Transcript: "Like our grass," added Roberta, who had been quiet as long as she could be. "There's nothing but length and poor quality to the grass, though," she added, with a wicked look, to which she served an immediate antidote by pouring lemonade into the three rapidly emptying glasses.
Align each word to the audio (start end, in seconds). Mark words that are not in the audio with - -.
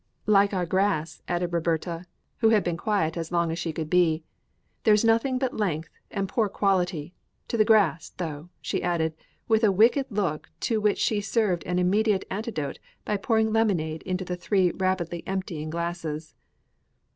"Like 0.25 0.51
our 0.51 0.65
grass," 0.65 1.21
added 1.27 1.53
Roberta, 1.53 2.07
who 2.37 2.49
had 2.49 2.63
been 2.63 2.75
quiet 2.75 3.15
as 3.17 3.31
long 3.31 3.51
as 3.51 3.59
she 3.59 3.71
could 3.71 3.87
be. 3.87 4.23
"There's 4.83 5.05
nothing 5.05 5.37
but 5.37 5.55
length 5.55 5.89
and 6.09 6.27
poor 6.27 6.49
quality 6.49 7.13
to 7.49 7.55
the 7.55 7.63
grass, 7.65 8.09
though," 8.09 8.49
she 8.61 8.81
added, 8.81 9.13
with 9.47 9.63
a 9.63 9.71
wicked 9.71 10.07
look, 10.09 10.49
to 10.61 10.81
which 10.81 10.97
she 10.97 11.21
served 11.21 11.63
an 11.67 11.77
immediate 11.77 12.25
antidote 12.31 12.79
by 13.05 13.15
pouring 13.15 13.53
lemonade 13.53 14.01
into 14.01 14.25
the 14.25 14.35
three 14.35 14.71
rapidly 14.71 15.21
emptying 15.27 15.69
glasses. 15.69 16.33